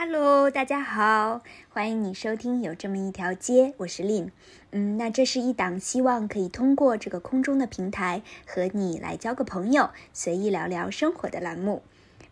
[0.00, 4.30] Hello，大家好，欢迎你收听有这么一条街，我是 Lin。
[4.70, 11.82] 嗯，那这是一档希望可以通过这个空中的平台和你来交个朋友，随意聊聊生活的栏目。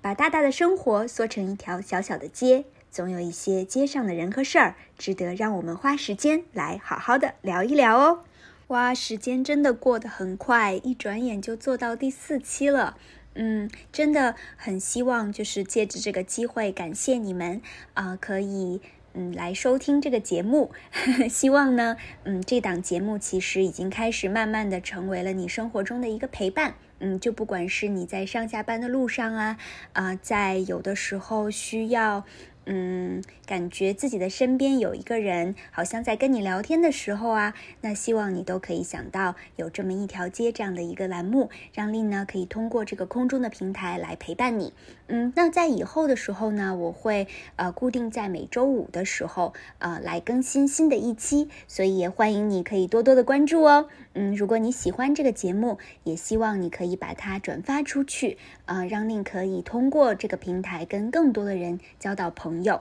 [0.01, 8.21] 把大大的生活缩成一条小小的街，总有一些街上的人和事儿值得让我们花时间来好好的聊一聊哦。
[8.69, 12.96] 哇，时间真的过得很快，一转眼就做到第四期了。
[13.37, 17.61] 嗯，真的很希望，就是借着这个机会，感谢你们
[17.95, 18.80] 啊，可以
[19.14, 20.72] 嗯来收听这个节目。
[21.29, 26.75] 希望呢，嗯，这档节目其实已经开始慢慢的成为了你生活中的一个陪伴。
[26.99, 29.59] 嗯，就不管是你在上下班的路上啊，
[29.93, 32.25] 啊，在有的时候需要。
[32.69, 44.72] 嗯，感觉自己的身边有一个人，好像在跟你聊天的时候啊，那希望你都可以想到有这么一条街这样的一个栏目，让令呢可以通过这个空中的平台来陪伴你。
[45.06, 53.86] 嗯，那在以后的时候呢，我会呃固定在每周五的时候呃来更新新的一期，所以也欢迎你可以多多的关注哦。
[54.14, 62.56] 嗯，如果你喜欢这个节目，也希望你可以把它转发出去，呃，让令可以通过这个平台跟更多的人交到朋。
[62.57, 62.81] 朋友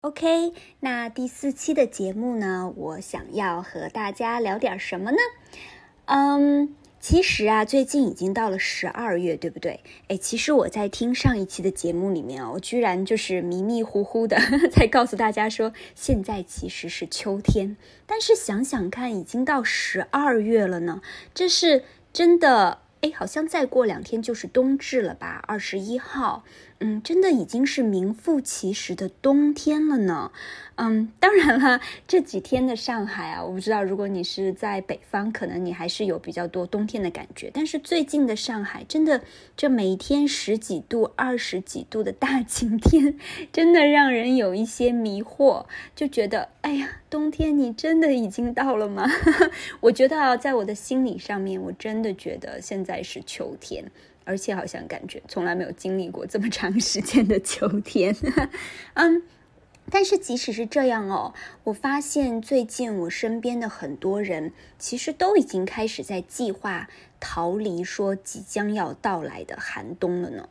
[0.00, 5.18] OK，那第四期的节目呢，我想要和大家聊点什么呢？
[6.06, 6.74] 嗯。
[6.98, 9.80] 其实啊，最近已经到了十二月，对不对？
[10.08, 14.36] 哎，其实我在听上一期的节目里面啊，我居然就是迷迷糊糊的
[14.70, 17.78] 在告诉大家说，现在其实是秋天。
[18.06, 21.00] 但是想想看，已经到十二月了呢，
[21.32, 22.80] 这是真的。
[23.00, 25.42] 哎，好像再过两天就是冬至了吧？
[25.48, 26.44] 二十一号，
[26.82, 30.32] 嗯，真的已经是名副其实的冬天了呢。
[30.76, 31.78] 嗯，当然了，
[32.08, 37.50] 这几天的上海啊，我不知道如果你是在北方，可能你还是有比较多冬天的感觉。
[37.52, 39.20] 但是最近的上海，真的
[39.54, 43.18] 这每天十几度、二十几度的大晴天，
[43.52, 49.06] 真的让人有一些迷惑，就觉得，哎呀，冬天你真的已经到了吗？
[49.80, 53.84] 我觉得，在我的心理上面，我真的觉得现在是秋天，
[54.24, 58.14] 而且好像感觉从来没有经历过这么长时间的秋天。
[58.94, 59.22] 嗯。
[59.92, 66.88] 但是即使是这样哦，我发现最近我身边的很多人其实都已经开始在计划
[67.18, 70.48] 逃离说即将要到来的寒冬了呢。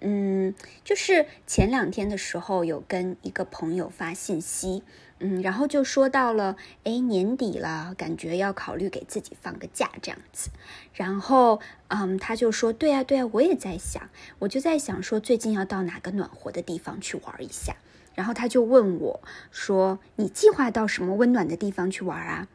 [0.00, 4.82] 嗯，就是前两天的时候有跟一个朋友发信息，
[5.20, 10.50] 嗯，然后就说到了，哎，年底了，感觉要考虑给自己放个假这样子。
[10.94, 14.08] 然后，嗯，他就说，对啊，对啊，我也在想，
[14.40, 17.76] 我就在想说，最近要到哪个暖和的地方去玩一下。
[18.14, 19.20] 然后他就问我，
[19.50, 22.48] 说：“你计划到什么温暖的地方去玩啊？”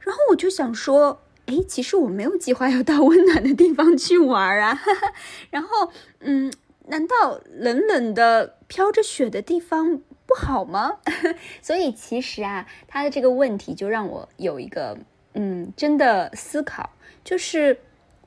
[0.00, 4.80] 然后我就想说：“哎，其实我没有计划要到温暖的地方去玩啊。
[5.50, 6.52] ”然后，嗯，
[6.86, 10.98] 难道冷冷的飘着雪的地方不好吗？
[11.62, 14.98] 所以其实啊，他的这个问题就让我有一个
[15.34, 16.90] 嗯真的思考，
[17.24, 17.74] 就是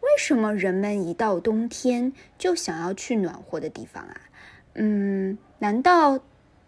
[0.02, 4.16] 为什么人们一到冬天就想要去暖和的地方啊？
[4.76, 6.20] 嗯，难道？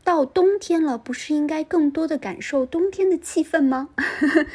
[0.04, 3.90] 到冬天了，不是应该更多的感受冬天的气氛吗？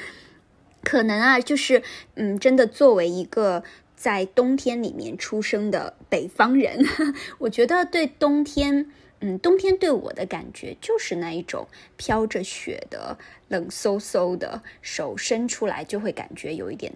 [0.82, 1.84] 可能啊，就是
[2.16, 3.62] 嗯，真的作为一个
[3.94, 6.84] 在冬天里面出生的北方人，
[7.38, 8.90] 我觉得对冬天，
[9.20, 11.66] 嗯，冬天对我的感觉就是那一种
[11.96, 13.16] 飘着雪的
[13.48, 16.92] 冷飕飕的，手伸出来就会感觉有一点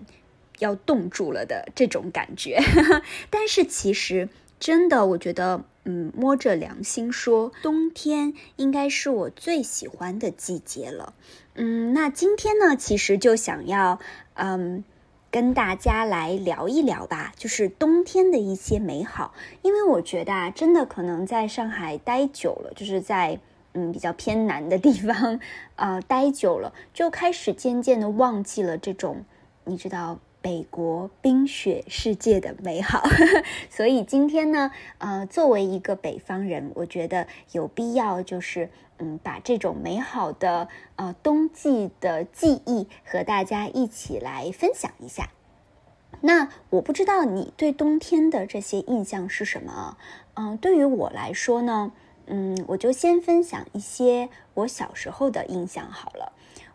[0.58, 2.60] 要冻住了的这种感觉。
[3.30, 4.28] 但是其实
[4.58, 5.64] 真的，我觉得。
[5.84, 11.14] 嗯，摸着良心说，冬天应该是我最喜欢的季节了。
[11.54, 13.98] 嗯，那今天呢，其实就想要
[14.34, 14.84] 嗯
[15.30, 19.32] 跟大家来聊一聊吧，就是冬天的一些美好。
[19.62, 23.38] 因为我觉得啊，真的可能在上海待久了，就是在
[23.74, 25.40] 嗯比较偏南的地方
[25.76, 29.24] 啊待久了，就开始渐渐的忘记了这种，
[29.64, 30.18] 你知道。
[30.42, 33.06] 北国冰雪世界的美好，
[33.68, 45.30] 所以今天呢，呃，作为一个北方人，我觉得有必要就是，嗯，把这种美好的呃冬季的记忆和大家一起来分享一下。
[46.20, 49.96] 那我不知道你对冬天的这些印象是什么？
[50.34, 51.92] 嗯，对于我来说呢，
[52.26, 56.32] 嗯，我就先分享一些我小时候的印象好了。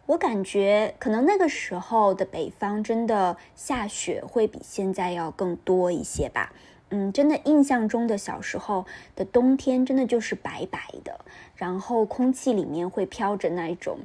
[0.07, 6.51] 我感觉可能那个时候的北方真的下雪会比现在要更多一些吧。
[6.95, 8.85] 嗯，真的印象中的小时候
[9.17, 11.19] 的冬天真的就是白白的，
[11.57, 13.97] 然后空气里面会飘着那一种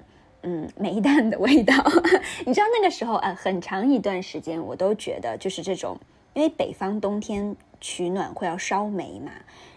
[0.42, 1.72] 嗯煤蛋的味道。
[2.44, 5.96] 你知道那个时候啊，很长一段时间我都觉得就是这种，
[6.34, 9.30] 因为北方冬天取暖会要烧煤嘛，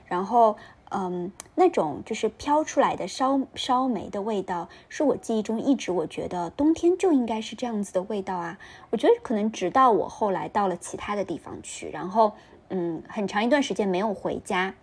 [0.08, 0.58] 然后。
[0.96, 8.60] 嗯，那种就是飘出来的烧烧煤的味道，是我记忆中一直我觉得冬天就应该是这样子的味道啊。
[8.92, 12.34] 我觉得可能直到我后来到了其他的地方去，然后
[12.74, 14.74] 嗯，很长一段时间没有回家，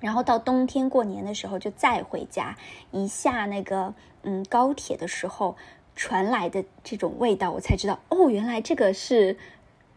[0.00, 2.56] 然后到冬天过年的时候就再回家，
[2.90, 5.56] 一下那个嗯高铁的时候
[5.96, 9.36] 传来的这种味道，我才知道哦，原来这个是。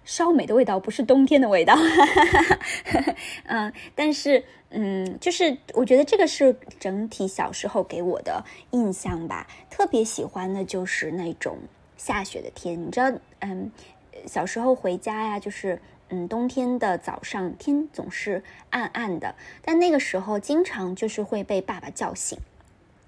[0.08, 1.74] 烧煤的味道不是冬天的味道，
[3.50, 9.48] 嗯，但是，嗯，就是我觉得这个是整体小时候给我的印象吧。
[9.68, 11.58] 特别喜欢的就是那种
[11.98, 13.72] 下雪的天，你知道，嗯，
[14.28, 22.38] 小时候回家呀，就是，嗯，冬天的早上天总是暗暗的，但那个时候经常就是会被爸爸叫醒。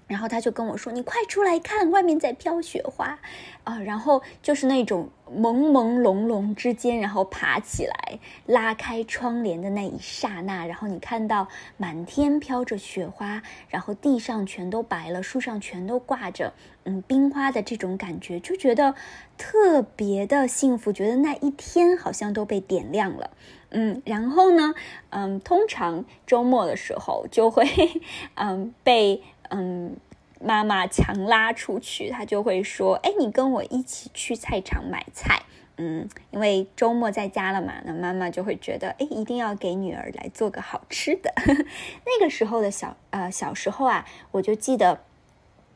[0.08, 3.18] 然后他就跟我说：“你快出来看，外面在飘雪花，
[3.62, 11.46] 啊！”然后就是那种朦朦胧胧之间，然后爬起来，拉开窗帘的那一刹那，然后你看到
[11.76, 18.94] 满天飘着雪花，然后地上全都白了，树上全都挂着嗯冰花的这种感觉，就觉得
[19.36, 23.30] 特别的幸福，觉得那一天好像都被点亮了，
[23.68, 24.00] 嗯。
[24.06, 24.74] 然后呢，
[25.10, 27.66] 嗯，通常周末的时候就会
[28.36, 29.22] 嗯被。
[29.50, 29.96] 嗯，
[30.40, 35.42] 妈妈强拉出去，他就会说：“哎，你跟我一起去菜场买菜。”
[35.80, 41.32] 嗯，因为周末在家了嘛，那妈妈就会觉得：“哎，一定要给女儿来做个好吃的。
[42.04, 45.00] ”那个时候的小呃小时候啊，我就记得，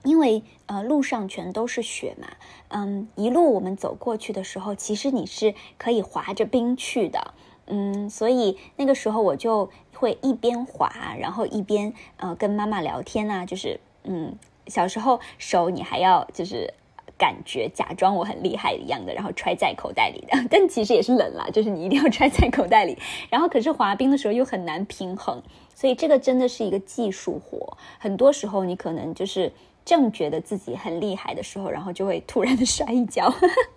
[0.02, 2.26] 因为呃路上全都是雪嘛，
[2.68, 7.32] 嗯，一路我们走过去的时候，其实你是可以滑着冰去的。
[7.66, 14.36] 嗯，所以那个时候我就会一边滑，然后一边呃跟妈妈聊天呐，就是嗯，
[14.66, 16.72] 小时候手你还要就是
[17.16, 22.98] 感觉假装我很厉害一样的，然后揣在口袋里的， 但其实也是冷了，就是你一定要揣在口袋里。
[23.30, 25.40] 然后可是滑冰的时候又很难平衡，
[25.74, 27.78] 所以这个真的是一个技术活。
[27.98, 29.52] 很多时候你可能就是
[29.84, 33.32] 正觉得自己很厉害的时候，然后就会突然的摔一跤。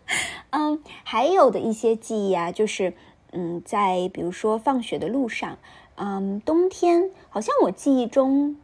[0.50, 2.92] 嗯，还有的一些记忆啊，就是。
[3.32, 5.58] 嗯，在比如说放学的路上，
[5.96, 8.56] 嗯，冬天好像我记忆中，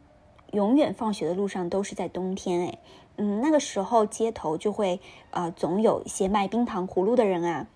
[0.52, 2.78] 永远放学的路上都是在冬天哎，
[3.16, 5.00] 嗯，那个时候街头就会
[5.30, 7.66] 呃总有一些卖冰糖葫芦的人啊，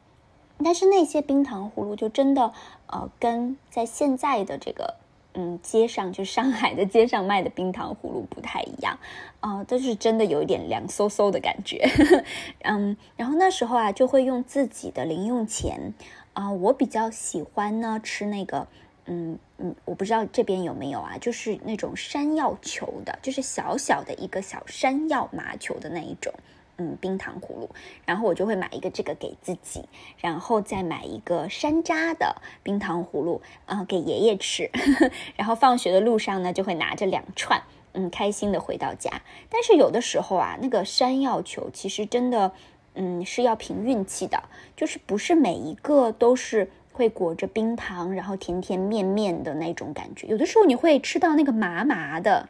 [0.64, 2.52] 但是那些冰糖葫芦就真的
[2.86, 4.94] 呃跟在现在的这个
[5.34, 8.98] 嗯街上就上海的街上卖的冰糖葫芦不太一样，
[9.40, 11.86] 啊，都是真的有一点凉飕飕的感觉，
[12.64, 15.92] 嗯，然后那时候啊就会用自己的零用钱。
[16.36, 18.68] 啊，我比较喜欢呢吃那个，
[19.06, 26.30] 嗯嗯，我不知道这边有没有啊，就是那种山药球的，就是小小的一个小山药麻球的那一种，
[26.76, 27.70] 嗯，冰糖葫芦。
[28.04, 29.88] 然后我就会买一个这个给自己，
[30.18, 34.70] 然后再买一个山楂的冰糖葫芦啊给爷爷吃。
[35.36, 37.62] 然后放学的路上呢，就会拿着两串，
[37.94, 39.22] 嗯，开心的回到家。
[39.48, 42.52] 但是有的时候啊，那个山药球其实真的。
[42.96, 44.42] 嗯，是要凭运气的，
[44.76, 50.26] 就是不是每一个都是会裹着冰糖，然后甜甜面面的那种感觉。
[50.26, 52.48] 有的时候你会吃到那个麻麻的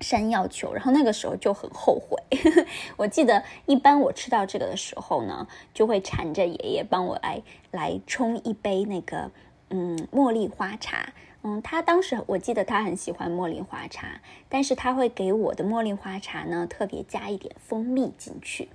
[0.00, 2.18] 山药球，然后那个时候就很后悔。
[2.96, 9.30] 我记得一般我吃到这个的时候呢，就会缠着爷爷帮我来来冲一杯那个
[9.70, 11.12] 嗯茉莉花茶。
[11.42, 18.68] 嗯，他当时我记得他很喜欢茉莉花茶，但是他会给我的茉莉花茶呢特别加一点蜂蜜进去。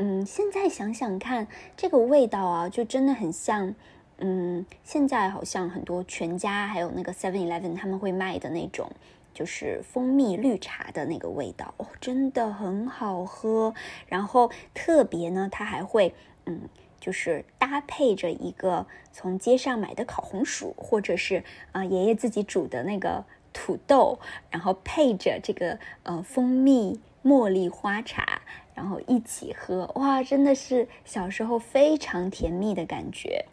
[0.00, 3.74] 嗯，现在想想看，这个味道啊，就真的很像，
[4.18, 8.88] 嗯，现在好像很多全家还有那个 Seven Eleven 他们会卖的那种，
[9.34, 13.74] 就是蜂蜜绿茶的那个味道哦，真的很好喝。
[14.06, 16.14] 然后特别呢，它还会，
[16.46, 16.60] 嗯，
[17.00, 28.42] 就是搭配着一个从街上买的烤红薯，或者是啊爷爷自己煮的那个土豆，然后配着这个呃蜂蜜茉莉花茶。
[28.78, 33.46] 然后一起喝，哇，真的是小时候非常甜蜜的感觉。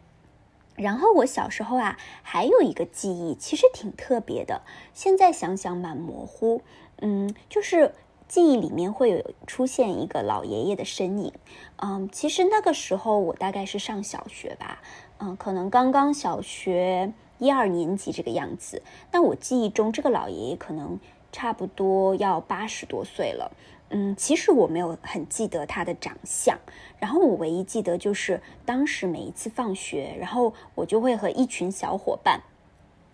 [0.75, 4.61] 然后我小时候啊，还有一个记忆，其实挺特别的，
[4.93, 6.61] 现在想想蛮模糊。
[6.97, 7.95] 嗯，就是
[8.27, 11.33] 记忆里面会有出现一个老爷爷的身影。
[11.77, 14.79] 嗯，其实那个时候我大概是上小学吧，
[15.17, 18.83] 嗯，可能刚刚小学一二年级这个样子。
[19.11, 20.99] 那我记忆中这个老爷爷可能
[21.31, 23.51] 差不多要八十多岁了。
[23.89, 26.57] 嗯，其实我没有很记得他的长相，
[26.99, 32.41] 然后我唯一记得就是当时每一次放学，然后我就会和一群小伙伴，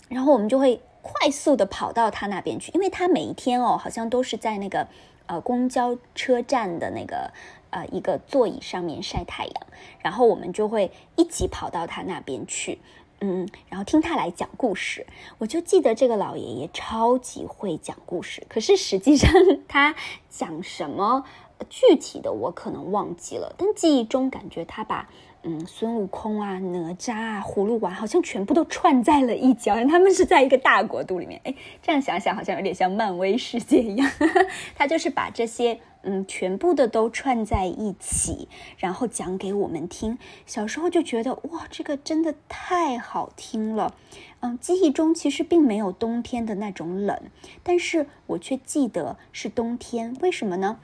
[0.08, 4.88] 然后我们就会快速的跑到他那边去，因为他每一天哦，好像都是在那个
[5.26, 7.32] 呃公交车站的那个
[7.70, 9.54] 呃一个座椅上面晒太阳，
[10.00, 12.80] 然后我们就会一起跑到他那边去。
[13.22, 15.08] 嗯，然后听他来讲故事。
[15.38, 19.32] 我就记得这个老爷爷超级会讲故事，可是实际上
[19.68, 19.96] 他
[20.30, 21.24] 讲什么
[21.70, 25.08] 具体的我可能忘记了，但记忆中感觉他把。
[25.44, 31.42] 嗯，孙悟空啊，哪吒啊，葫芦娃好像全部都串在了一角，他们是在一个大国度里面。
[31.44, 34.08] 哎，这样想想好像有点像漫威世界一样。
[34.78, 40.18] 他就是把这些嗯全部的都串在一起，然后讲给我们听。
[40.46, 43.94] 小时候就觉得哇，这个真的太好听了。
[44.40, 47.22] 嗯，记忆中其实并没有冬天的那种冷，
[47.64, 50.16] 但是我却记得是冬天。
[50.22, 50.80] 为什么呢？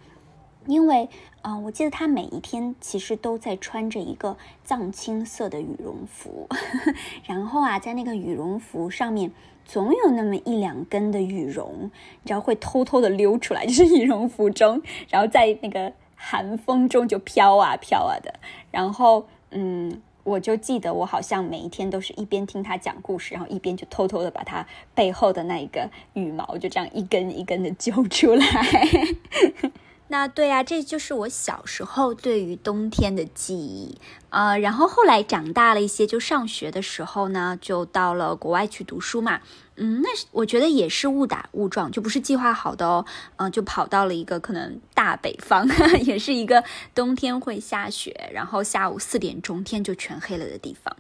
[0.68, 1.10] 因为，
[1.44, 6.48] 嗯，我记得他每一天其实都在穿着一个藏青色的羽绒服，
[7.24, 9.32] 然后啊，在那个羽绒服上面
[9.68, 11.92] 总有那么一两根的羽绒，
[12.24, 18.34] 然后会偷偷的溜出来，就是羽绒服中，然后在那个寒风中就飘啊飘啊的。
[18.72, 28.46] 然后，嗯，我就记得我好像每一天都是一边听他讲故事，然后一边就偷偷的把他背后的那一个羽毛就这样一根一根的揪出来。
[30.10, 33.98] 那对啊，这就是我小时候对于冬天的记忆
[34.30, 34.58] 啊。
[34.58, 39.42] 然后后来长大了一些，就上学的时候呢，就到了国外去读书嘛。
[39.76, 43.06] 嗯，那我觉得也是误打误撞，就不是计划好的哦。
[43.36, 45.68] 嗯，就跑到了一个可能大北方，
[46.04, 46.64] 也是一个
[46.96, 50.96] 冬天会下雪，然后下午四点钟天就全黑了的地方。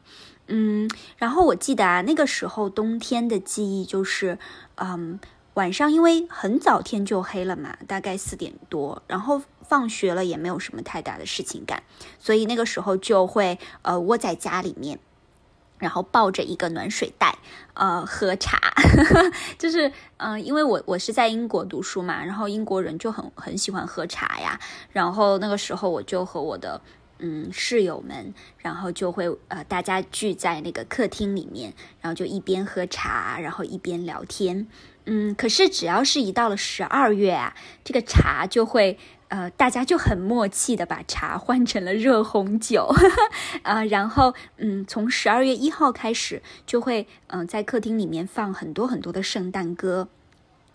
[0.47, 4.37] 嗯，然后我记得啊，那个时候冬天的记忆就是，
[4.75, 5.19] 嗯。
[5.57, 11.81] 晚上因为很早天就黑了嘛，大概四点多，然后放学了也没有什么太大的事情干，
[12.19, 14.99] 所以那个时候就会呃窝在家里面，
[15.79, 17.39] 然后抱着一个暖水袋，
[17.73, 18.59] 呃喝茶，
[19.57, 24.59] 就是嗯，因为我我是在英国读书嘛，然后英国人就很很喜欢喝茶呀，
[24.91, 26.79] 然后那个时候我就和我的
[27.17, 34.67] 嗯室友们，然后就会呃大家聚在那个客厅里面，然后就一边喝茶，然后一边聊天。
[35.09, 38.99] 嗯，可是只要是一到了十二月啊，这个茶就会，
[39.29, 42.93] 呃，大家就很默契的把茶换成了热红酒，
[43.63, 50.09] 啊， 然后，嗯，从十二月一号开始就会，嗯，在客厅里面放很多很多的圣诞歌。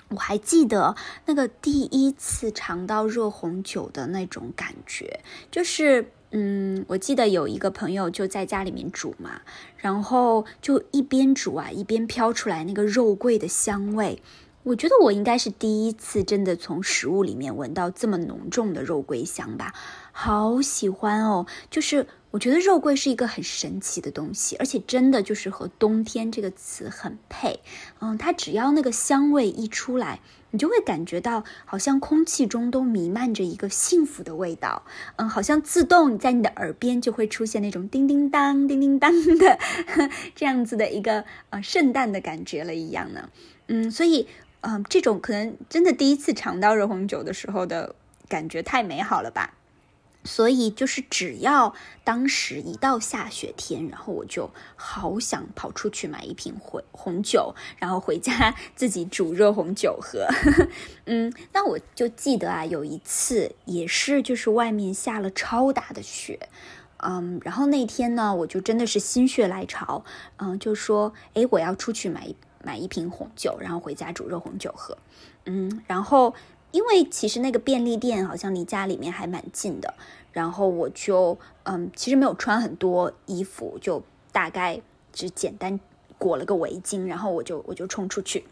[0.08, 0.96] 我还记得
[1.26, 5.20] 那个第一次尝到热红酒的那种感觉，
[5.50, 6.10] 就是。
[6.32, 9.42] 嗯，我记得有一个朋友就在家里面煮嘛，
[9.76, 14.22] 然后就一边煮啊，一边飘出来那个肉桂的香味。
[14.64, 19.74] 我觉得我应该是第一次真的从食物里面闻到这么浓重的肉桂香吧，
[20.12, 21.46] 好喜欢哦！
[21.68, 27.60] 就是我觉得肉桂是一个很神奇的东西，而且真的就是和冬天这个词很配。
[28.00, 30.18] 嗯，它只要那个香味一出来。
[30.54, 34.82] 你就会感觉到，好像空气中都弥漫着一个幸福的味道，
[35.16, 39.58] 嗯，好像自动在你的耳边就会出现那种叮叮当、叮叮当的
[40.36, 43.30] 这样子的一个呃圣诞的感觉了一样呢，
[43.68, 44.28] 嗯，所以，
[44.60, 47.94] 嗯，这种可能真的第一次尝到热红酒的时候的
[48.28, 49.54] 感觉太美好了吧。
[50.24, 51.74] 所以就是只要
[52.04, 60.26] 当时一到下雪天，然后我就好想跑出去买一瓶红红酒，然后回家 自己煮热红酒喝。
[61.06, 66.48] 嗯，那我就记得啊，有一次也是就是外面下了超大的雪，
[66.98, 70.04] 嗯，然后那天呢，我就真的是心血来潮，
[70.36, 74.96] 嗯，就说诶，我要出去买买一瓶红酒，然后回家煮热红酒喝。
[75.46, 76.32] 嗯，然后。
[76.72, 79.94] 因为其实那个便利店好像离家里面还蛮近的，
[80.32, 84.02] 然后我就嗯，其实没有穿很多衣服，就
[84.32, 84.80] 大概
[85.12, 85.78] 只简单
[86.18, 88.46] 裹了个围巾，然后我就我就冲出去，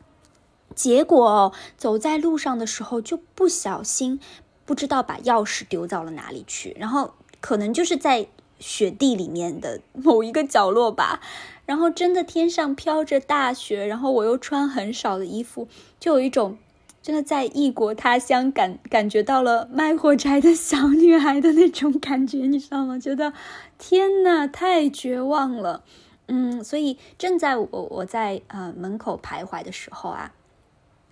[0.75, 4.21] 结果走在路上的时候就不小心
[4.67, 11.23] 不知道把钥匙丢到了哪里去，然后可能就是在雪地里面的 某一个角落吧，
[11.65, 15.67] 然后真的天上飘着大雪，然后我又穿很少的衣服，
[15.99, 16.59] 就有一种。
[17.03, 22.99] 真的在异国他乡感感觉到了卖火柴的小女孩的那种感觉，你知道吗？
[22.99, 23.33] 觉得
[23.79, 25.83] 天呐，太绝望了。
[26.27, 30.33] 嗯，所以正在我我在呃门口徘徊的时候啊，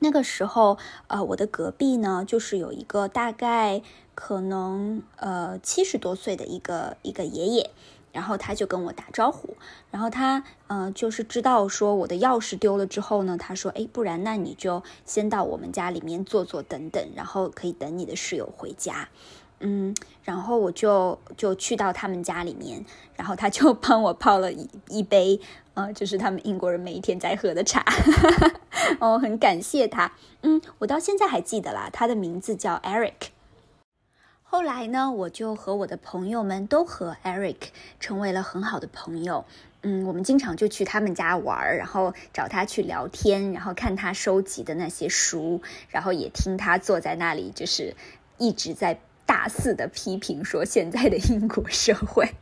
[0.00, 0.78] 那个时候
[1.09, 3.83] 呃我的隔壁呢就是有一个大概
[4.14, 7.71] 可能呃七十多岁的一个一个爷爷。
[8.18, 9.56] 然后他就跟我打招呼，
[9.92, 19.08] 然后他嗯，就是知道说我的钥匙丢了之后呢，他说，哎，不然那你就先到我们家里面坐坐等等，然后可以等你的室友回家，
[19.60, 19.94] 嗯，
[20.25, 22.84] 然后我就就去到他们家里面，
[23.14, 25.40] 然后他就帮我泡了一一杯，
[25.75, 27.84] 呃，就是他们英国人每一天在喝的茶，
[28.98, 30.10] 哦，很感谢他，
[30.42, 33.38] 嗯，我到现在还记得啦，他的名字叫 Eric。
[34.50, 37.69] 后来呢，我就和我的朋友们都和 Eric
[38.00, 39.45] 成为了很好的朋友。
[39.83, 47.95] 嗯，我们经常就去他们家玩儿，然后找他去聊天，然后看他收集的那些书，然后也听他坐在那里，就是
[48.38, 52.33] 一直在大肆的批评说现在的英国社会。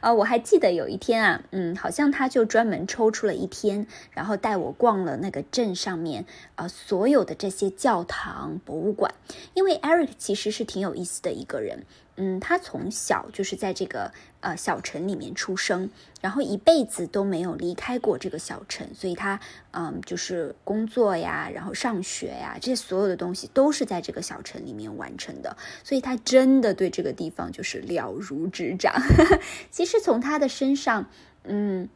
[0.00, 9.14] 啊，我还记得有一天啊，嗯，好像他就专门抽出了一天，然后带我逛了那个镇上面啊所有的这些教堂、博物馆，
[9.54, 11.84] 因为 Eric 其实是挺有意思的一个人。
[12.16, 15.90] 嗯，他从小就是在这个呃小城里面出生，
[16.20, 19.40] 然后一辈子都没有离开过这个小城，所以他
[19.72, 28.94] 嗯就是工作呀，然后上学呀，这些所有的东西都是在这个小城里面完成的，所以他真的对这个地方就是了如指掌。
[29.72, 31.10] 其实从他的身上，
[31.42, 31.88] 嗯，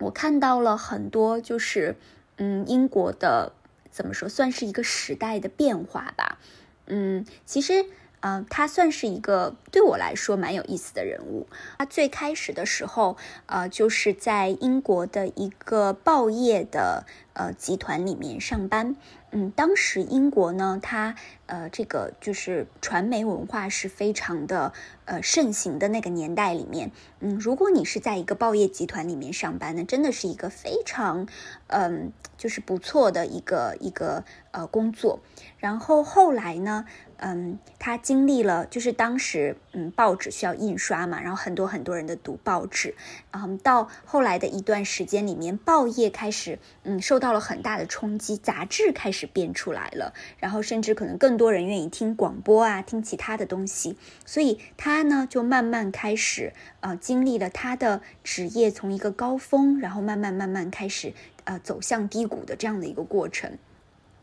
[0.00, 1.94] 我看到了很多，就是
[2.36, 3.52] 嗯英国的
[3.92, 6.40] 怎么说，算是一个时代的变化吧。
[6.86, 7.86] 嗯，其实。
[8.22, 11.46] 嗯，他算是一个对我来说蛮有意思的人物。
[11.78, 18.96] 他最开始的时候，呃，就是在英国的一个报业的呃集团里面上班。
[19.32, 21.14] 嗯，当时英国呢，它
[21.46, 24.72] 呃这个就是传媒文化是非常的
[25.06, 31.26] 呃盛行的那个年代里面，嗯，如果你是在一个报业集团里面上班呢，真的是一个非常
[31.68, 35.20] 嗯就是不错的一个一个呃工作。
[35.58, 36.84] 然后后来呢？
[37.24, 42.96] 嗯，他经历了，就是当时，嗯，报纸需要印刷嘛，然后很多很多人的读报纸，
[43.30, 61.12] 嗯，到后来的一段时间里面，报业开始，嗯，受到了很大的冲击，杂志开始变出来了，然后甚至可能更多人愿意听广播啊，听其他的东西，所以他呢就慢慢开始，呃，经历了他的职业从一个高峰，然后慢慢慢慢开始，
[61.44, 63.58] 呃，走向低谷的这样的一个过程。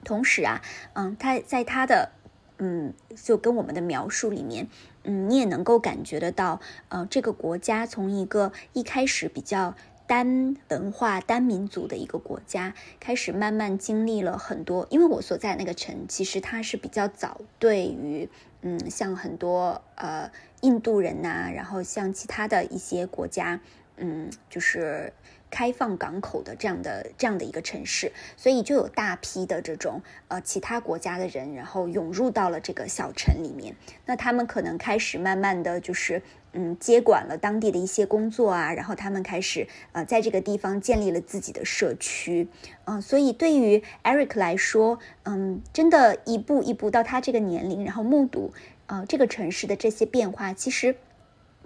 [0.03, 0.61] 同时啊，
[0.93, 2.11] 嗯，他在他的
[2.57, 4.67] 嗯，就跟我们的描述里面，
[5.03, 9.75] 嗯，你也能够感觉得到，呃，这个国家从一个一开始比较
[10.09, 14.87] 单文化、单民族的一个国家，开始慢慢经历了很多。
[14.89, 18.27] 因为我所在那个城，其实它是比较早对于，
[18.63, 23.59] 嗯，像很多呃印度人呐，然后像其他的一些国家，
[23.97, 25.13] 嗯，就是。
[25.49, 33.75] 开放港口的这样的这样的一个城市，所以就有大批的这种呃其他国家的人，然后涌入到了这个小城里面。
[34.05, 36.21] 那他们可能开始慢慢的就是
[36.53, 42.47] 嗯接管了当地的一些工作啊，然后他们开始呃在这个地方建立了自己的社区。
[42.85, 48.53] 嗯，所以对于 Eric 来说，嗯，真的一步一步到他这个年龄，然后目睹
[48.87, 50.95] 呃这个城市的这些变化，其实。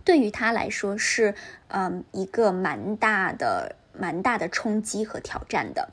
[0.03, 1.33] 对于他来说是，
[1.67, 5.89] 嗯，一个蛮大的、蛮大的冲击和挑战的。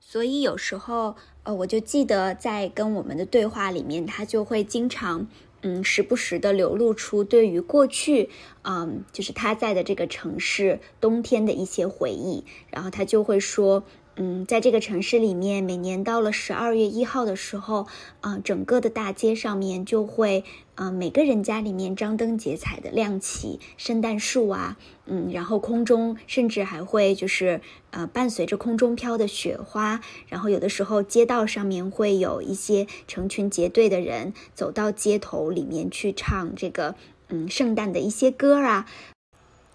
[0.00, 5.26] 所以有时候，呃，我就记得在跟我们的对话里面，他就会经常，
[5.62, 8.30] 嗯，时不时的流露出对于过去，
[8.62, 12.44] 嗯，就是他在的这个城市冬天的一些回忆。
[12.70, 13.84] 然后他就会说。
[14.16, 17.86] 嗯，在这个城市里面，每年到了十二月一号的时候，
[18.20, 20.44] 啊，整个的大街上面就会，
[20.74, 36.96] 啊，每个人家里面张灯结彩的亮起圣诞树啊，嗯，然后空中甚至还会就是，呃，伴随着空中飘的雪花，然后有的时候街道上面会有一些成群结队的人走到街头里面去唱这个，
[37.28, 38.86] 嗯，圣诞的一些歌啊。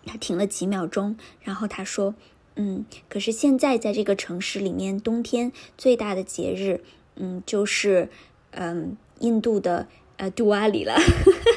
[0.05, 2.13] 他停了几秒钟，然后他说。
[2.59, 6.81] 嗯，可是现在在这个城市里面，冬天最大的节日，
[7.15, 8.09] 嗯，就是
[8.49, 10.97] 嗯，印度的呃杜瓦里了，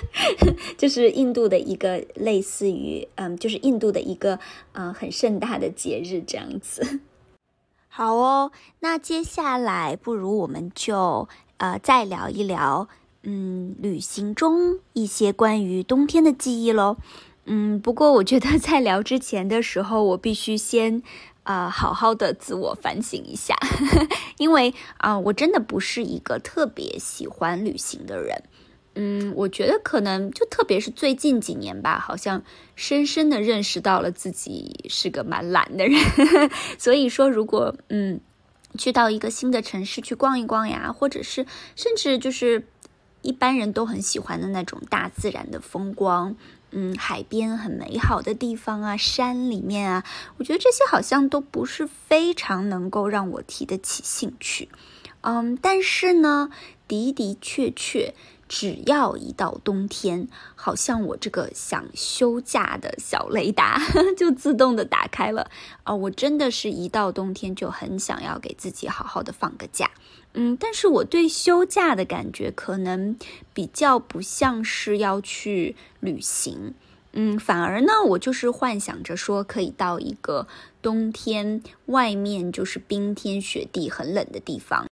[0.76, 4.38] 就是印度的一个类似于嗯，就是印度的一个
[4.72, 7.00] 嗯很盛大的节日这样子。
[7.88, 12.88] 好哦，那接下来不如我们就呃再聊一聊
[13.22, 16.98] 嗯旅行中一些关于冬天的记忆喽。
[17.46, 21.02] 嗯，不过我觉得在聊之前的时候，我必须先，
[21.42, 23.56] 呃，好好的自我反省一下，
[24.38, 28.42] 因为啊，我真的不是一个特别喜欢旅行的人。
[28.94, 32.42] 嗯，我觉得可能就特别是最近几年吧，好像
[32.76, 35.98] 深深的认识到了自己是个蛮懒的人。
[36.76, 38.20] 所以说，如果嗯，
[38.76, 42.66] 去到一个新的城市去逛一逛呀，或者是甚至就是
[43.22, 46.36] 一般人都很喜欢的那种大自然的风光。
[46.72, 50.04] 嗯，海边很美好的地方啊，山里面啊，
[50.38, 54.68] 我觉得这些好像都不是非常能够让我提得起兴趣。
[55.22, 56.50] 嗯，但是呢，
[56.88, 58.14] 的的确确，
[58.48, 63.78] 只要一到冬天，好像我这个想休假的小雷达
[64.16, 65.50] 就自动的打开了。
[65.82, 69.90] 啊，我真的是一到冬天就很想要给自己好好的放个假。
[70.34, 73.16] 嗯，但是我对休假的感觉可能
[73.52, 76.74] 比较不像是要去旅行，
[77.12, 80.46] 嗯，反而呢，我就是幻想着说可以到一个
[80.80, 84.86] 冬天外面就是冰天雪地很冷的地方。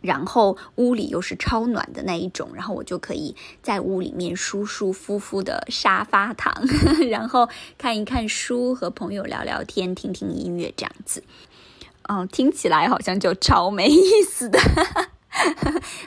[0.00, 6.52] 然后屋里又是超暖的那一种，然后我就可以在屋里面舒舒服服的沙发躺，
[7.08, 7.48] 然后
[7.78, 11.22] 看一看书，和朋友聊聊天，听听音乐这样子。
[12.08, 14.58] 嗯，听起来好像就超没意思的。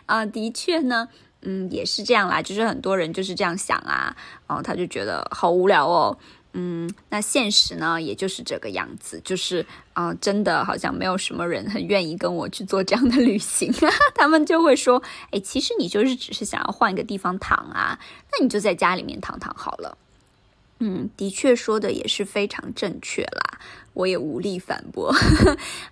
[0.05, 1.09] 啊， 的确呢，
[1.41, 4.15] 嗯，也是这样啦，就是很多人就是这样想啊，
[4.47, 6.17] 哦，他就觉得好无聊哦。
[6.59, 13.71] 嗯，那现实呢，也就是这个样子，就是啊，真的好像没有什么人很愿意跟我去做这样的旅行，
[14.15, 17.99] 他们就会说，哎，其实你就是只是想要换一个地方躺啊，
[18.31, 19.97] 那你就在家里面躺躺好了。
[20.79, 23.59] 嗯，的确说的也是非常正确啦，
[23.97, 25.11] 我也无力反驳。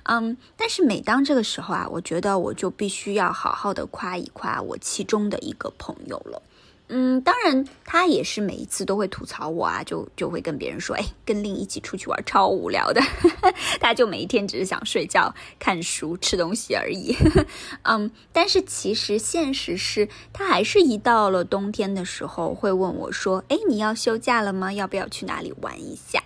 [0.03, 6.39] 嗯，但是每当这个时候啊，我觉得我就必须要好好的夸一夸我其中的一个朋友了。
[6.87, 13.01] 嗯，当然，他也是每一次都会吐槽我啊，就就会跟别人说，哎，跟令一起出去玩超无聊的，
[13.81, 17.15] 他就每一天只是想睡觉、看书、吃东西而已。
[17.81, 24.71] 嗯，但是其实现实是他还是一到了冬天的时候会问我说，哎，你要休假了吗？
[24.71, 26.21] 要不要去哪里玩一下？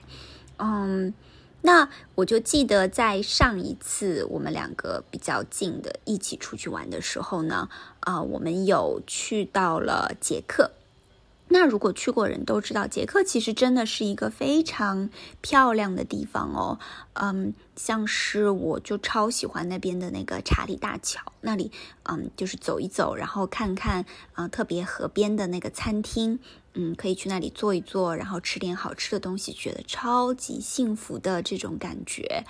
[0.58, 1.13] 嗯。
[1.62, 7.69] 那我就记得在上一次我们两个比较近的一起出去玩的时候呢，
[8.00, 10.72] 啊，我们有去到了捷克。
[11.52, 15.10] 那如果去过人都知道，捷克其实真的是一个非常
[15.41, 16.80] 漂亮的地方哦。
[17.13, 21.72] 嗯，像是我就超喜欢那边的那个查理大桥那里，
[22.04, 26.39] 嗯，就是走一走，然后看看啊，特别河边的那个餐厅。
[26.73, 32.45] 嗯，可以去那里坐一坐，然后吃点好吃的东西，觉得超级幸福的这种感觉。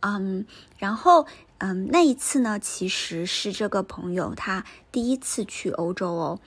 [0.00, 0.46] 嗯，
[0.78, 1.26] 然后
[1.58, 6.40] 嗯，那一次呢，其实是这个朋友他第一次去欧洲哦。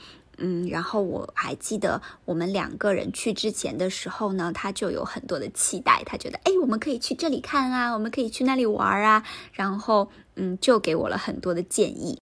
[0.43, 12.19] 嗯，然后我还记得我们两个人去之前的时候呢，他就有很多的期待，他觉得哎，我们可以去这里看啊，我们可以去那里玩啊，然后嗯，就给我了很多的建议。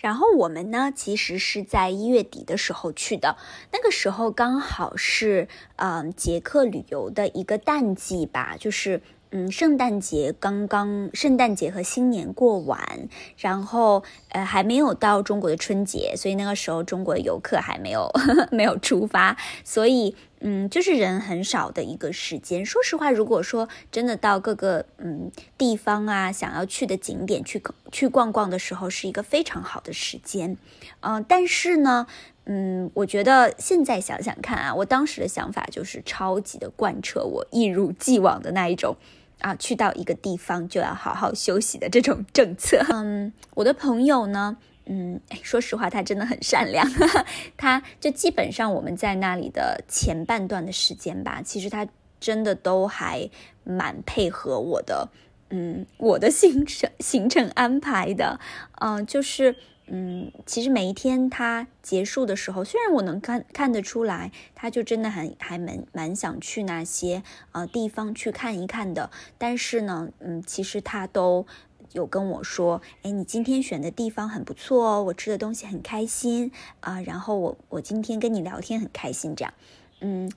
[0.00, 3.36] 然后我们呢，其实是在一月底的时候去的，
[3.72, 18.10] 那个时候刚好是嗯捷克旅游的一个淡季吧，就是嗯圣诞节刚刚，圣诞节和新年过完，然后呃还没有到中国的春节，所以那个时候中国的游客还没有
[18.50, 20.14] 没有出发，所以。
[20.42, 22.64] 嗯，就是人很少的一个时间。
[22.64, 27.62] 说实话，如果说真的到各个嗯地方啊，想要去的景点去
[27.92, 30.56] 去逛逛的时候，是一个非常好的时间。
[31.00, 32.06] 嗯，但是呢，
[32.46, 38.96] 嗯，我觉得现在想想看啊，我当时的想法就是超级的贯彻我一如既往的那一种
[39.40, 42.84] 啊，去到一个地方就要好好休息的这种政策。
[42.92, 44.56] 嗯，我的朋友呢？
[44.86, 46.84] 嗯，说实话，他真的很善良。
[47.56, 51.86] 他就基本上我们在那里的前半段的时间吧，其实他
[52.18, 53.30] 真的都还
[53.62, 55.08] 蛮配合我的。
[55.50, 58.40] 嗯，我的行程行程安排的，
[58.80, 59.56] 嗯，就是
[59.92, 67.22] 嗯，其实每一天他结束的时候，虽然我能看看得出来，他就真的很还蛮蛮想去那些
[67.52, 71.46] 呃地方去看一看的，但是呢，嗯，其实他都。
[71.92, 79.52] 有跟我说，哎，你今天选的地方很不错哦，我吃的东西很开心啊，然后我我今天跟你聊天很开心，这样，
[79.98, 80.30] 嗯，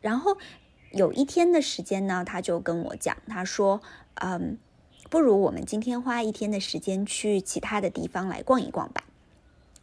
[0.00, 0.36] 然后
[0.92, 3.82] 有一天的时间呢，他就跟我讲，他说，
[4.22, 4.56] 嗯，
[5.14, 9.04] 不如我们今天花一天的时间去其他的地方来逛一逛吧。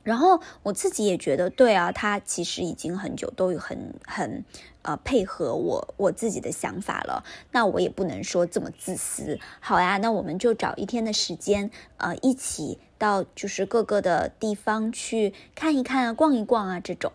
[0.03, 4.43] 然后我自己也觉得对啊，他其实已经很久都有很很
[4.81, 7.23] 呃配合我我自己的想法了。
[7.53, 9.39] 那我也不能说这么自私。
[9.61, 17.13] 好呀，那我们就找一天的时间，呃，一起到就是各个的地方去看一看啊，逛一逛啊这种。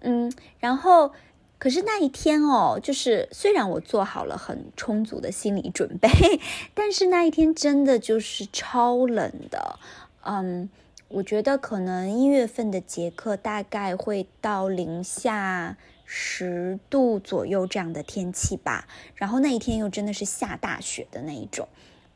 [0.00, 1.12] 嗯，然后
[1.58, 6.08] 可是那一天哦，就是虽然我做好了很充足的心理准备，
[6.74, 9.78] 但是那一天真的就是超冷的，
[10.22, 10.68] 嗯。
[11.10, 21.66] 我觉得可能一月份的捷克大概会到零下十度左右这样的天气吧，然后那一天又真的是下大雪的那一种，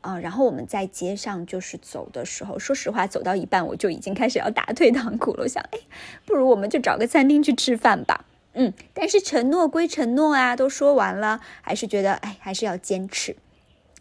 [0.01, 5.79] 啊，然后我们在街上就是走的时候，说实话走到一半我就已经开始要打退堂鼓了，我想，哎，
[6.27, 13.35] 不如我们就找个餐厅去吃饭吧，嗯，但是承诺归承诺啊，都说完了，还是觉得，哎，还是要坚持。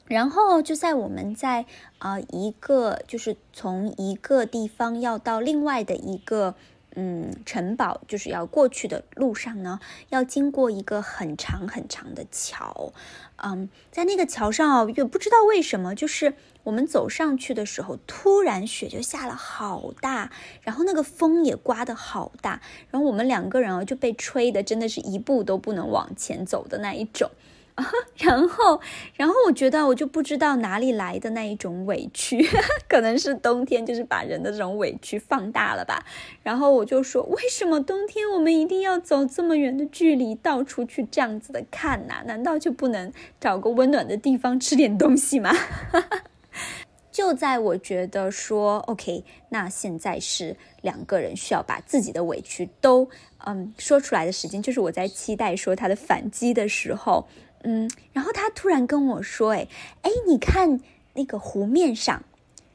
[0.06, 1.64] 然后就在我们在
[1.98, 6.54] 啊一个就是从一个地方要到另外的一个
[6.94, 12.92] 嗯城堡，就是要过去的路上呢，要经过一个很长很长的桥，
[13.36, 20.30] 嗯，在那个桥上哦，也不知道为什么，就是我们走上去的时候，突然雪就下了好大，
[20.62, 27.30] 然后那个风也刮得好大，然后我们两个人啊就被吹的真的是一步都不能往前走的那一种。
[28.18, 28.80] 然后，
[29.16, 32.46] 然后我觉得我就不知道哪里来的那一种委屈，
[32.86, 36.04] 可能是冬天就是把人的这种委屈放大了吧。
[36.42, 42.22] 然后我就说，为什么冬天我们一定要走这么远的距离，到处去这样子的看呐？
[42.26, 45.50] 难道就不能找个温暖的地方吃点东西吗？
[47.10, 53.08] 就在我觉得说，OK，那现在是两个人需要把自己的委屈都
[53.44, 57.26] 嗯说出来的时间，就是我在期待说他的反击的时候。
[57.62, 59.68] 嗯，然后他突然跟我说：“哎，
[60.02, 60.80] 哎，你看
[61.14, 62.22] 那个湖面上。”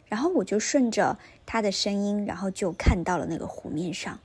[0.09, 4.19] 然后我就顺着他的声音，然后就看到了那个湖面上，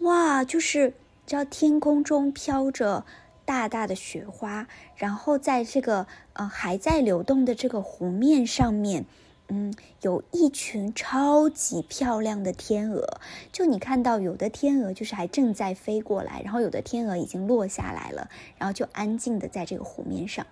[0.00, 0.92] 哇，就是
[1.24, 3.04] 知道天空中飘着
[3.44, 9.04] 大大的雪花，然后在这个呃还在流动的这个湖面上面。
[9.52, 13.20] 嗯，有一群超级漂亮的天鹅，
[13.52, 20.46] 就你看到有的天鹅就是还正在飞过来，然后有的天鹅已经落下来了，然后就安静的在这个湖面上，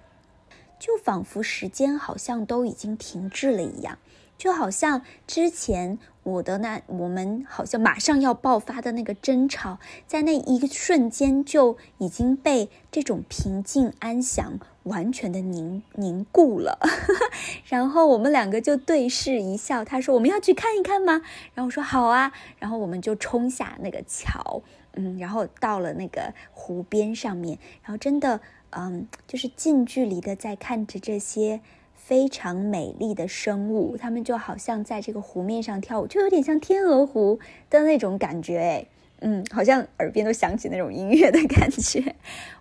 [0.81, 3.99] 就仿佛时间好像都已经停滞了一样。
[4.37, 16.79] 就好像之前我的那我们好像马上要爆发的那个争吵，在那一瞬间就已经被这种平静安详完全的凝凝固了。
[17.66, 21.22] 然后我们两个就对视一笑，他说：“我们要去看一看吗？”
[21.55, 24.62] 然后我说：“好啊。”然后我们就冲下那个桥，
[24.94, 31.61] 嗯，然后到了那个湖边上面，然后真的，嗯，就是近距离的在看着这些。
[31.94, 38.87] 非常美丽的生物，它们就好像在这个湖面上跳舞，就有点像天鹅湖的那种感觉，哎，
[39.20, 42.16] 嗯，好像耳边都响起那种音乐的感觉，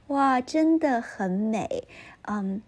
[0.07, 1.87] 哇，真的很美，
[2.27, 2.61] 嗯。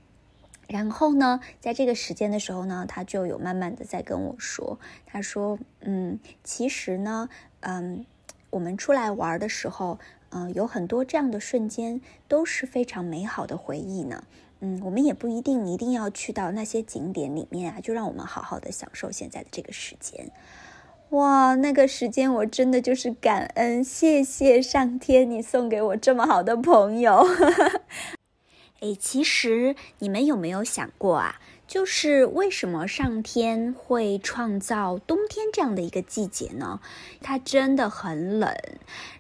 [0.68, 7.28] 然后呢，在这个时间的时候呢，他就有慢慢的在跟我说，他说，嗯，其实呢，
[7.62, 8.06] 嗯，
[8.52, 9.98] 我们出来玩的时候，
[10.30, 14.24] 嗯，有很多这样的瞬间都是非常美好的回忆呢。
[14.60, 20.30] 嗯，我们也不一定一定要去到那些景点里面啊，就让我们好好的享受现在的这个时间。
[21.10, 27.26] 哇，那个时间我真的就是感恩，谢谢上天，你送给我这么好的朋友。
[28.82, 31.40] 哎，其实你们有没有想过啊？
[31.68, 36.80] 就是为什么上天会创造冬天这样的一个季节呢？
[37.22, 38.56] 它真的很冷，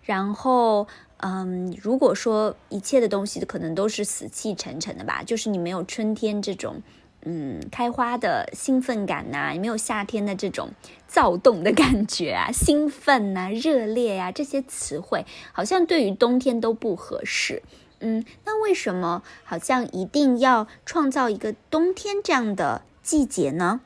[0.03, 0.87] 然后。
[1.21, 6.81] 嗯，如果说一切的东西可能都是死气沉沉的吧，就是你没有春天这种
[7.23, 10.69] 嗯开花的兴奋感呐，也没有夏天的这种
[11.09, 17.63] 躁动的感觉啊，兴奋呐、热烈呀这些词汇，好像对于冬天都不合适。
[17.99, 23.81] 嗯，那为什么好像一定要创造一个冬天这样的季节呢？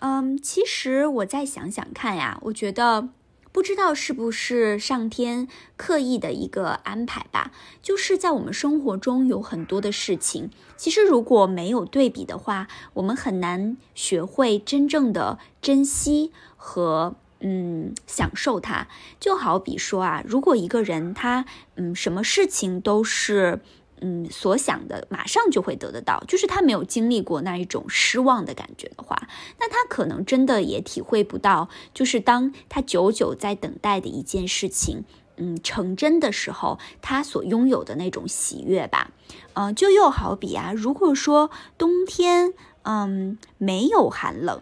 [0.00, 3.08] 嗯，其实我再想想看呀，我觉得。
[3.52, 5.46] 不知道是不是上天
[5.76, 7.52] 刻意的一个安排吧？
[7.80, 18.88] 就是在我们生活中有很多的事情，其实如果没有对比的话，我们很难学会真正的珍惜和嗯享受它。
[19.20, 21.44] 就好比说啊，如果一个人他
[21.76, 23.60] 嗯什么事情都是。
[24.00, 29.28] 嗯，所想的马上就会得得到，就是他没有经历过那一种失望的感觉的话，
[29.58, 35.04] 那他可能真的也体会不到，就是当他久久在等待的一件事情，
[35.36, 39.12] 嗯，成真的时候，他所拥有的那种喜悦吧。
[39.54, 42.52] 嗯，就又好比啊，如果说冬天，
[42.82, 44.60] 嗯，没有寒冷。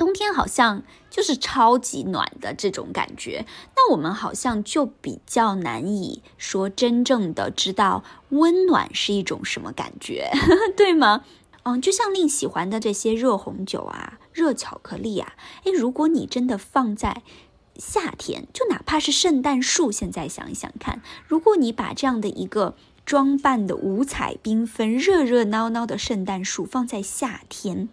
[0.00, 3.44] 冬天好像就是超级暖的这种感觉，
[3.76, 10.30] 那我们好像就比较难以说真正的知道温暖是一种什么感觉，
[10.74, 11.24] 对吗？
[11.64, 15.34] 嗯，就像令喜欢的这些热红酒啊、热巧克力啊，
[15.64, 17.22] 诶，如果你真的放在
[17.76, 27.90] 夏天，就哪怕是圣诞树，现在想一想看，如果你把这样的一个装扮的五彩缤纷、热热闹闹的圣诞树放在夏天。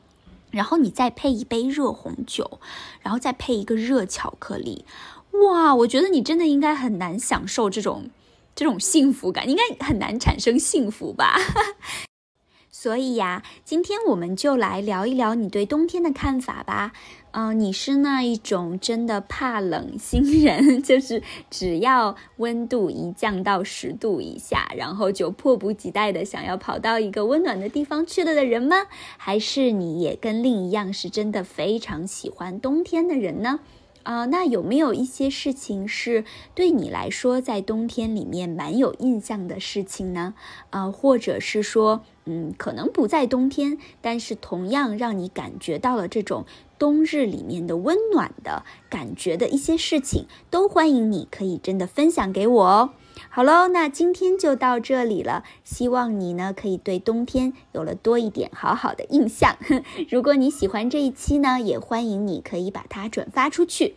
[0.52, 2.60] 然后你再配一杯热红酒，
[3.02, 4.86] 然后再配一个热巧克力，
[5.32, 5.76] 哇！
[5.76, 8.10] 我觉得你真的应该很难享受这种
[8.56, 11.38] 这种幸福感，应该很难产生幸福吧。
[12.72, 16.94] 所以呀，今天我们就来聊一聊你对冬天的看法吧。
[17.38, 21.22] 哦，你是那一种真的怕冷新人， 就是
[21.52, 28.78] 只要温度一降到十度以下，然后就迫不及待的想要跑到一个温暖的地方去了的人吗？
[29.18, 33.60] 还是你也跟另一样是真的非常喜欢冬天的人呢？
[34.08, 36.24] 啊，那有没有一些事情是
[36.56, 40.34] 对你来说在冬天里面蛮有印象的事情呢？
[40.70, 46.46] 啊，或者是说，嗯，可能不在冬天，但是同样让你感觉到了这种
[46.80, 52.92] 冬日里面的温暖的感觉的一些事情，都欢迎你可以真的分享给我哦。
[53.38, 55.44] 好喽，那今天就到这里了。
[55.64, 59.56] 希望你呢可以对冬天有了多一点好好的印象。
[60.10, 63.94] 如果你喜欢这一期呢，也欢迎你可以把它转发出去，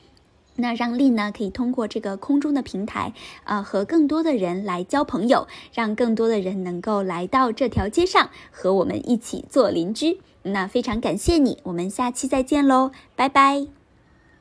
[0.57, 10.21] 那让丽呢可以通过这个空中的平台，呃，和更多的人来交朋友，让更多的人能够来到这条街上和我们一起做邻居。
[10.43, 13.80] 那非常感谢你，我们下期再见喽，拜拜。